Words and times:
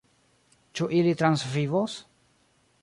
Ĉu 0.79 0.87
ili 1.01 1.13
transvivos? 1.21 2.01